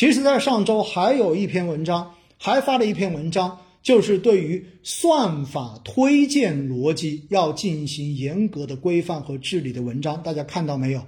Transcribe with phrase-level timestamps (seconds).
[0.00, 10.22] 其实，在上周还有一篇文章，还发了一篇文章，就是对于算法推荐逻辑要进行严格的规范和治理的文章。
[10.22, 11.04] 大家看到没有？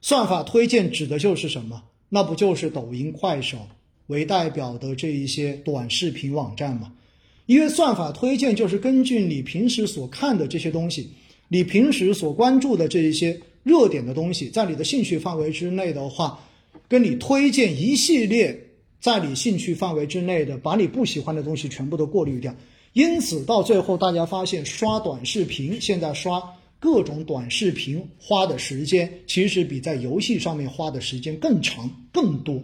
[0.00, 1.82] 算法推荐指的就是什么？
[2.08, 3.58] 那不就是抖音、快手
[4.06, 6.94] 为代表的这一些短视频网站吗？
[7.44, 11.10] 因为算法推荐就是根据你平时所看的这些东西，
[11.48, 16.40] 你平时所关注的这一些热点的东西，在你的兴趣范围之内的话。
[16.90, 18.66] 跟你推荐一系列
[19.00, 22.52] 在你兴趣范围之内的，把你不喜欢的东西全部都过滤掉。
[22.94, 26.42] 因此，到最后大家发现，刷短视频，现在刷
[26.80, 32.60] 各种短视频花的时间，其实比在游戏上面花的时间更长、更多。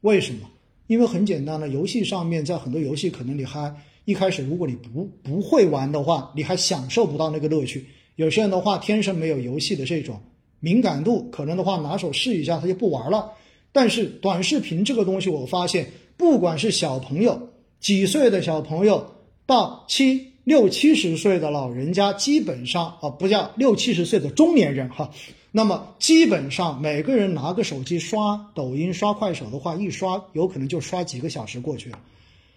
[0.00, 0.50] 为什么？
[0.88, 3.72] 因为很简单的，游戏上面在很多游戏，可能你还
[4.04, 7.86] 一开始，如果你不不会玩的话，你还享受不到那个乐趣。
[8.16, 10.20] 有些人的话，天生没有游戏的这种。
[10.60, 13.32] 敏感度可能的话，拿手试一下他就不玩了。
[13.70, 17.50] 但是短视频这个东西，我发现不管是小朋友
[17.80, 19.14] 几岁的小朋友，
[19.46, 25.10] 到七六七十岁的老人家，基本上啊不叫六七十岁的中年人哈，
[25.52, 32.00] 那么基本上每个人拿个手机刷抖音、刷快手的话，一刷有可能就刷几个小时过去了。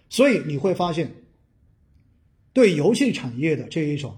[0.08, 1.12] 所以你会发现，
[2.52, 4.16] 对游戏产业的这一种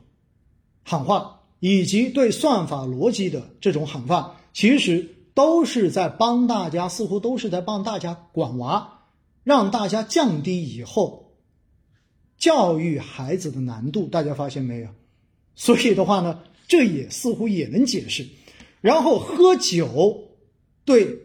[0.85, 1.41] 喊话。
[1.67, 8.99] 以及对算法逻辑的这种喊话，其实都是在帮大家，似乎都是在帮大家管娃，
[9.45, 11.33] 让大家降低以后
[12.37, 14.09] 教育孩子的难度。
[14.09, 14.89] 大家发现没有？
[15.57, 18.27] 所以的话呢，这也似乎也能解释。
[18.83, 20.25] 然后喝酒
[20.85, 21.19] 对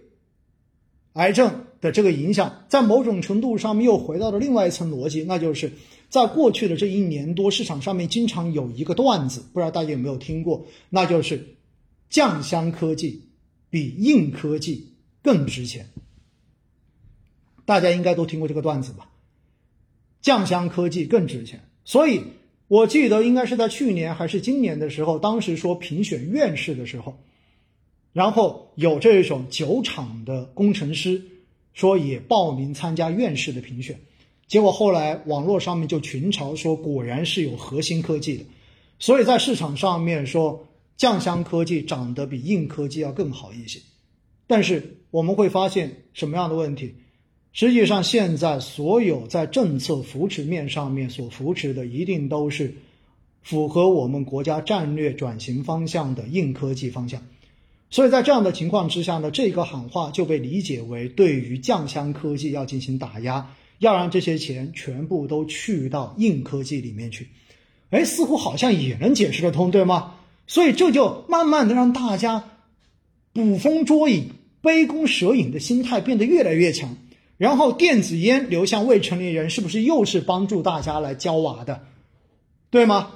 [1.15, 5.73] 癌症的这个影响，在某种程度上面又回到了另外一层逻辑，那就是。
[6.09, 11.55] 在过去的这一年多，市场上面经常有一个段子，不知道大家有没有听过，那就是
[12.09, 13.29] 酱香科技
[13.69, 15.89] 比硬科技更值钱。
[17.66, 19.11] 大家应该都听过这个段子吧？
[20.21, 22.23] 酱香科技更值钱，所以
[22.67, 27.19] 我记得应该是在去年还是今年的时候，当时说评选院士的时候，
[28.11, 31.22] 然后有这种酒厂的工程师
[31.73, 34.00] 说也报名参加院士的评选。
[34.49, 38.43] 结果后来网络上面就群嘲说，果然是有核心科技的，
[38.97, 40.67] 所以在市场上面说
[40.97, 43.79] 酱香科技长得比硬科技要更好一些。
[44.47, 46.95] 但是我们会发现什么样的问题？
[47.53, 52.73] 实际上现在所有在政策扶持面上面所扶持的，一定都是
[53.43, 57.21] 符合我们国家战略转型方向的硬科技方向。
[57.91, 63.55] 所以在这样的情况之下呢，这个喊话就被理解为对于酱香科技要进行打压。
[63.79, 67.29] 要让这些钱全部都去到硬科技里面去，
[67.90, 70.16] 哎，似乎好像也能解释得通，对吗？
[70.47, 72.44] 所以这就慢慢的让大家
[73.34, 74.31] 捕风捉影、
[74.62, 76.97] 杯弓蛇影的心态变得越来越强。
[77.38, 81.85] 然后电子烟流向未成年人，是不是又是帮助大家来教娃的，
[82.69, 83.11] 对吗？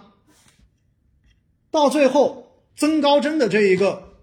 [1.72, 4.14] 到最后增高针的这一个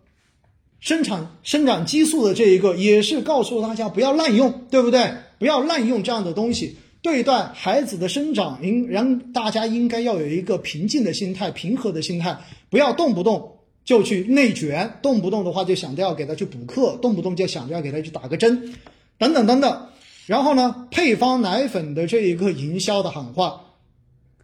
[0.78, 5.12] 生产生长激素的这一个，也是告诉大家不要滥用，对不对？
[5.41, 18.75] 不要滥用这样的东西，对待孩子的生长，应让大家应该要有一个平静的心态、平和的心态，不要动不动就去内卷，动不动的话就想着要给他去补课，动不动就想着要给他去打个针，
[19.17, 19.87] 等等等等。
[20.27, 23.62] 然后呢，配方奶粉的这一个营销的喊话，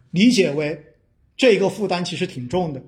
[0.09, 0.81] 理解为
[1.37, 2.81] 这个负担其实挺重的。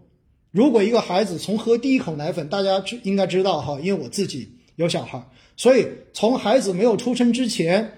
[0.49, 5.23] 如果一个孩子从喝第一口奶粉，大家知应该知道哈，因为我自己有小孩，
[5.55, 7.97] 所以从孩子没有出生之前。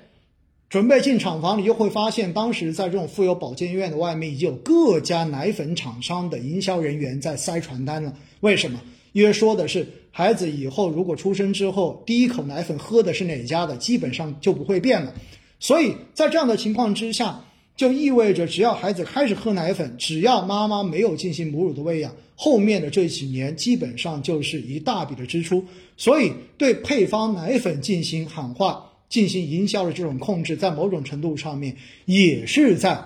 [0.72, 8.14] 准备进厂房，你就会发现，当时在这种妇幼保健院的外面，已经有各家奶粉厂商的营销人员在塞传单了。
[8.40, 8.80] 为什么？
[9.12, 15.14] 因为说的是孩子以后如果出生之后，第一口奶粉喝的是哪家的，基本上就不会变了。
[15.60, 17.44] 所以在这样的情况之下，
[17.76, 25.66] 就意味着只要孩子开始喝奶粉，只要妈妈没有进行母乳的喂养，后面的这几年基本上就是一大笔的支出。
[25.98, 28.88] 所以对配方奶粉进行喊话。
[29.12, 31.76] 进行营销的这种控制，在某种程度上面
[32.06, 33.06] 也是在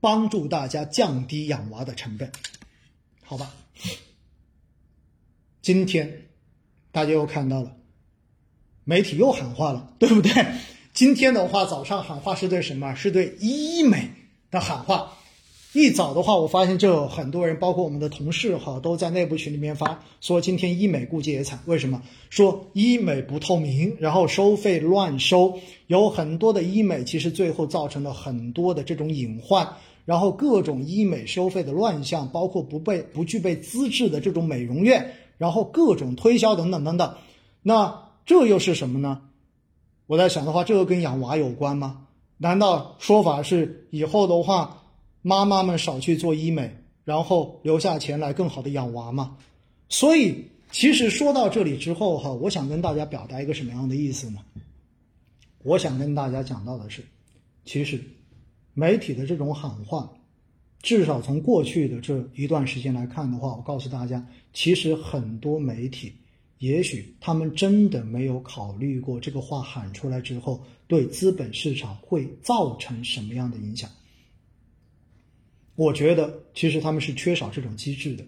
[0.00, 2.30] 帮助大家降低养娃的成本，
[3.24, 3.54] 好吧？
[5.62, 6.26] 今天
[6.92, 7.74] 大家又看到了，
[8.84, 10.30] 媒体又喊话了，对不对？
[10.92, 12.94] 今天的话，早上喊话是对什么？
[12.94, 14.10] 是对医美
[14.50, 15.16] 的喊话。
[15.74, 21.60] 一早的话，我发现就有很多人，包括我们的同事哈，都在内部群里面发说，今天医美估计也惨。
[21.66, 22.02] 为什么？
[22.30, 29.68] 说医美不透明，然后收费乱收，有很多的医美其实最后造成了很多的这种隐患，
[30.06, 37.14] 然后各种医美收费的乱象，包括不被不具备资质的这种美容院，然后各种推销等等等等。
[37.62, 39.20] 那这又是什么呢？
[40.06, 42.06] 我在想的话，这个跟养娃有关吗？
[42.38, 44.84] 难道说法是以后的话，
[45.28, 49.36] 妈妈们少去做医美，然后留下钱来更好的养娃嘛？
[49.90, 50.42] 所以，
[50.72, 54.38] 其实说到这里之后哈，我想跟大家表达一个什么样的意思呢？
[55.64, 57.04] 我想跟大家讲到的是，
[57.66, 58.02] 其实
[58.72, 60.10] 媒体的这种喊话，
[60.80, 66.10] 至少从过去的这一段时间来看的话，我告诉大家，其实很多媒体。
[66.56, 73.88] 也许他们真的没有考虑过这个话喊出来之后对资本市场会造成什么样的影响。
[75.78, 78.24] 我觉得其实他们是缺少这种机制的。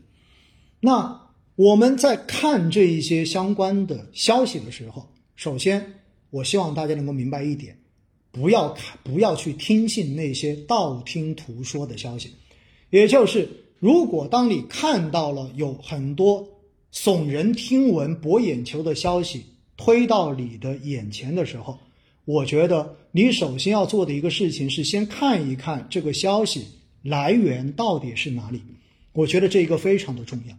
[0.78, 1.20] 那
[1.56, 5.04] 我们在看这一些相关的消息的时候，
[5.34, 5.84] 首先
[6.30, 7.76] 我希望大家能够明白一点，
[8.30, 12.30] 不要看，不要去听信那些道听途说的消息。
[12.90, 13.48] 也就是，
[13.80, 16.46] 如果当你看到了有很多。
[16.92, 19.44] 耸人听闻、博眼球的消息
[19.76, 21.78] 推到你的眼前的时候，
[22.24, 26.66] 我觉得你首先要做的一个事情是先看一看这个消息
[27.02, 28.62] 来源到底是哪里。
[29.12, 30.56] 我觉得这一个非常的重要。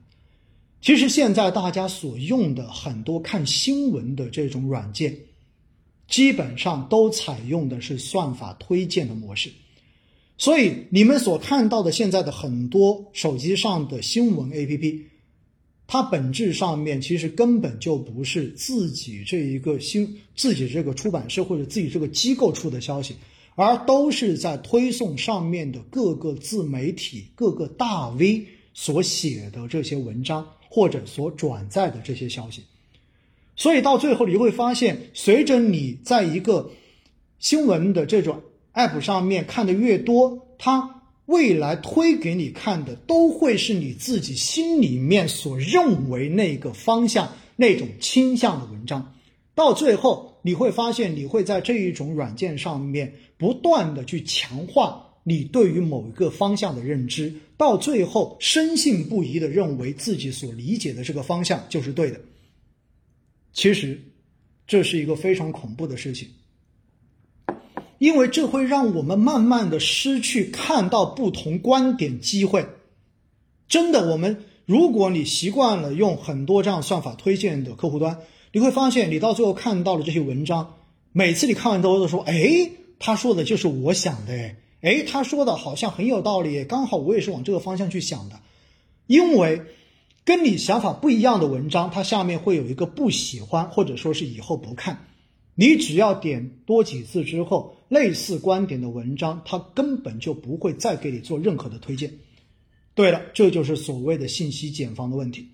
[0.81, 5.15] 其实现在大家所用的很多看新闻的这种软件，
[6.07, 9.51] 基本上都采用的是算法推荐的模式，
[10.37, 15.01] 所以你们所看到的现在的很多手机上的新闻 APP。
[15.87, 23.13] 它本质上面其实根本就不是自己这一个新自己这个出版社或者自己这个机构出的消息，
[23.61, 32.63] 而都是在推送上面的各个自媒体、各个大 V 所写的这些文章或者所转载的这些消息。
[33.55, 36.71] 所以到最后你会发现，随着你在一个
[37.39, 38.41] 新闻的这种
[38.73, 40.97] app 上面看的越多，它。
[41.27, 49.13] 未来推给你看的都会是你自己心里面所认为那个方向、那种倾向的文章。
[49.55, 62.19] 到最后，你会发现，你会在这一种软件上面不断的去强化你对于某一个方向的认知，到最后深信不疑的认为自己所理解的这个方向就是对的。
[63.53, 64.01] 其实，
[64.65, 66.27] 这是一个非常恐怖的事情。
[67.99, 72.65] 因为这会让我们慢慢的失去看到不同观点机会。
[73.67, 78.17] 真的，我们如果你习惯了用很多这样算法推荐的客户端，
[78.51, 80.75] 你会发现你到最后看到的这些文章，
[81.11, 82.69] 每次你看完之后都说：“哎，
[82.99, 88.39] 他说的就是我想的，哎，哎，他说的好像很有道理，刚好我也是往这个方向去想的。”
[89.07, 89.61] 因为
[90.23, 95.05] 跟你想法不一样的文章，它下面会有一个不喜欢，或者说是以后不看。
[95.55, 102.11] 你只要点多几次之后，类似观点的文章，它根本就不会再给你做任何的推荐。
[102.95, 105.47] 对了，这就是所谓的信息茧房的问题。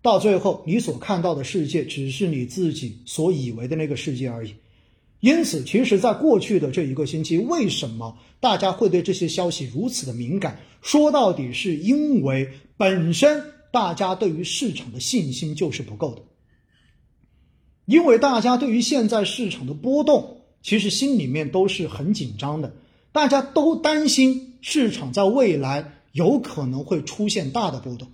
[0.00, 4.54] 到最后，你所看到的世界只是你自己所以为的那个世界而已。
[5.20, 10.60] 因此，其实，在过去的这一个星期，为什么大家会对这些消息如此的敏感？
[10.80, 13.42] 说到底，是因为本身
[13.72, 16.22] 大家对于市场的信心就是不够的。
[17.84, 22.76] 因为大家对于现在市场的波动，其实心里面都是很紧张的，
[23.10, 28.08] 大家都担心市场在未来有可能会出现大的波动，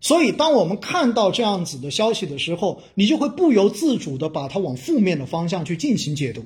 [0.00, 6.44] 所以当我们看到这样子的消息的时候，你就会不由自主的把它往负面的方向去进行解读，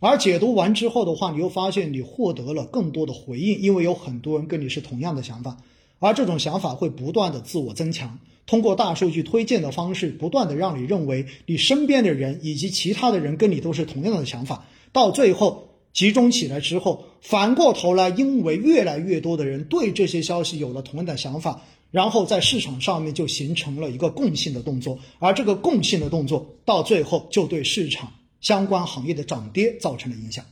[0.00, 5.58] 而解读完之后的话，你又发现你获得了更多的回应，因为有很多人跟你是同样的想法，
[5.98, 8.18] 而这种想法会不断的自我增强。
[8.46, 30.44] 通过大数据推荐的方式，不断的让你认为你身边的人以及其他的人跟你都是同样的想法，到最后集中起来之后，反过头来，因为越来越多的人对这些消息有了同样的想法，然后在市场上面就形成了一个共性的动作，而这个共性的动作到最后就对市场相关行业的涨跌造成了影响，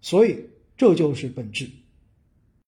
[0.00, 0.34] 所以
[0.78, 1.68] 这就是本质。